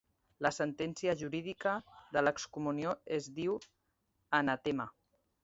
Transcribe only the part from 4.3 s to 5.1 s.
anatema.